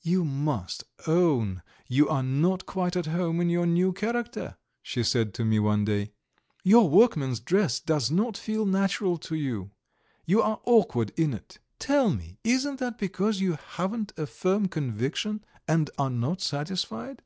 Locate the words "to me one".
5.34-5.84